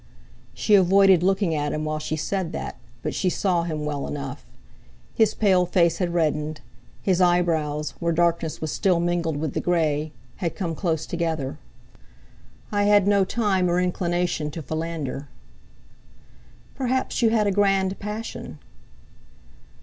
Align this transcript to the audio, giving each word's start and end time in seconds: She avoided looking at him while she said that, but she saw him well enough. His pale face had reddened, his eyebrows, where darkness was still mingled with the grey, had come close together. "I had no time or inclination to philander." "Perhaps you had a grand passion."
She 0.55 0.73
avoided 0.73 1.21
looking 1.21 1.53
at 1.53 1.73
him 1.73 1.85
while 1.85 1.99
she 1.99 2.15
said 2.15 2.53
that, 2.53 2.75
but 3.03 3.13
she 3.13 3.29
saw 3.29 3.61
him 3.65 3.85
well 3.85 4.07
enough. 4.07 4.43
His 5.13 5.35
pale 5.35 5.67
face 5.67 5.99
had 5.99 6.11
reddened, 6.11 6.59
his 7.03 7.21
eyebrows, 7.21 7.91
where 7.99 8.11
darkness 8.11 8.59
was 8.61 8.71
still 8.71 8.99
mingled 8.99 9.37
with 9.37 9.53
the 9.53 9.59
grey, 9.61 10.11
had 10.37 10.55
come 10.55 10.73
close 10.73 11.05
together. 11.05 11.59
"I 12.71 12.85
had 12.85 13.07
no 13.07 13.23
time 13.23 13.69
or 13.69 13.79
inclination 13.79 14.49
to 14.49 14.63
philander." 14.63 15.27
"Perhaps 16.73 17.21
you 17.21 17.29
had 17.29 17.45
a 17.45 17.51
grand 17.51 17.99
passion." 17.99 18.57